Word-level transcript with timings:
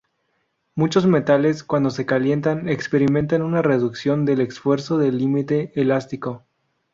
Muchos 0.73 1.05
metales, 1.05 1.63
cuando 1.63 1.91
se 1.91 2.07
calientan, 2.07 2.67
experimentan 2.67 3.43
una 3.43 3.61
reducción 3.61 4.25
del 4.25 4.41
esfuerzo 4.41 4.97
del 4.97 5.19
límite 5.19 5.71
elástico. 5.79 6.41